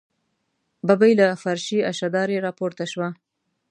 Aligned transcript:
ببۍ 0.87 1.13
له 1.19 1.27
فرشي 1.41 1.79
اشدارې 1.91 2.37
راپورته 2.45 2.85
شوه. 2.91 3.09